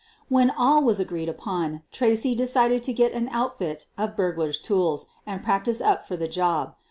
[0.29, 5.43] When all was agreed upon, Tracy decided to get an outfit of burglar's tools and
[5.43, 6.73] practice up for the job.